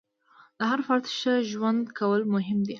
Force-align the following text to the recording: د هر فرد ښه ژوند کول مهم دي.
د 0.57 0.59
هر 0.69 0.79
فرد 0.87 1.05
ښه 1.17 1.33
ژوند 1.51 1.83
کول 1.99 2.21
مهم 2.33 2.59
دي. 2.65 2.69